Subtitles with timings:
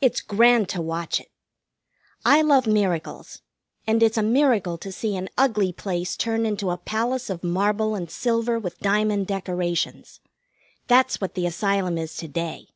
[0.00, 1.30] It's grand to watch it.
[2.24, 3.40] I love miracles,
[3.86, 7.94] and it's a miracle to see an ugly place turn into a palace of marble
[7.94, 10.18] and silver with diamond decorations.
[10.88, 12.70] That's what the Asylum is to day.